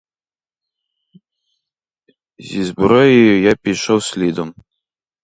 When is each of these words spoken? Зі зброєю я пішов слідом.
Зі 2.39 2.63
зброєю 2.63 3.41
я 3.41 3.55
пішов 3.55 4.03
слідом. 4.03 4.55